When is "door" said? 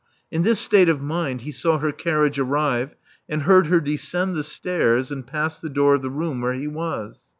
5.69-5.93